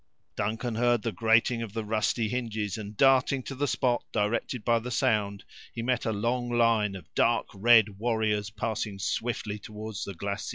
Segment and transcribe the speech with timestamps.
[0.35, 4.79] Duncan heard the grating of the rusty hinges, and darting to the spot, directed by
[4.79, 10.15] the sound, he met a long line of dark red warriors, passing swiftly toward the
[10.15, 10.49] glacis.